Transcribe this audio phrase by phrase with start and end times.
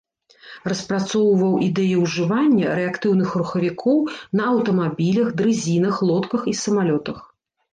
[0.71, 3.97] Распрацоўваў ідэю ужывання рэактыўных рухавікоў
[4.41, 7.19] на аўтамабілях, дрызінах, лодках і самалётах.